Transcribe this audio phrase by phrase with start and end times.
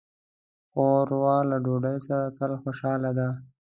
[0.71, 3.27] ښوروا له ډوډۍ سره تل خوشاله ده.